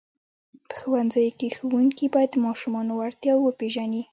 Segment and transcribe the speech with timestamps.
[0.69, 4.03] په ښوونځیو کې ښوونکي باید د ماشومانو وړتیاوې وپېژني.